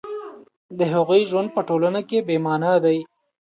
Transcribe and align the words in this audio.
د 0.77 0.79
هغوی 0.93 1.21
ژوند 1.29 1.49
په 1.55 1.61
ټولنه 1.69 2.01
کې 2.09 2.19
بې 2.27 2.37
مانا 2.45 2.73
دی 2.83 2.97